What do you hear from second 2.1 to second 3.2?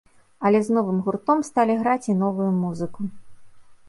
і новую музыку.